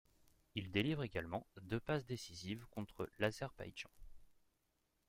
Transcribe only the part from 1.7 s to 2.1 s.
passes